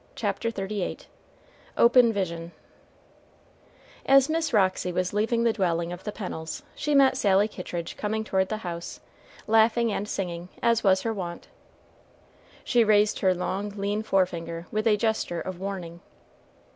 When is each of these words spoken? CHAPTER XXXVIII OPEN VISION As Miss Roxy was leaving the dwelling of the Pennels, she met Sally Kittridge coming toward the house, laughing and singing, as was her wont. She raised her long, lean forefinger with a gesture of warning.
CHAPTER 0.15 0.49
XXXVIII 0.49 1.01
OPEN 1.77 2.11
VISION 2.11 2.53
As 4.03 4.29
Miss 4.31 4.51
Roxy 4.51 4.91
was 4.91 5.13
leaving 5.13 5.43
the 5.43 5.53
dwelling 5.53 5.93
of 5.93 6.05
the 6.05 6.11
Pennels, 6.11 6.63
she 6.73 6.95
met 6.95 7.15
Sally 7.15 7.47
Kittridge 7.47 7.97
coming 7.97 8.23
toward 8.23 8.49
the 8.49 8.57
house, 8.65 8.99
laughing 9.45 9.91
and 9.91 10.09
singing, 10.09 10.49
as 10.63 10.83
was 10.83 11.03
her 11.03 11.13
wont. 11.13 11.49
She 12.63 12.83
raised 12.83 13.19
her 13.19 13.35
long, 13.35 13.69
lean 13.77 14.01
forefinger 14.01 14.65
with 14.71 14.87
a 14.87 14.97
gesture 14.97 15.39
of 15.39 15.59
warning. 15.59 15.99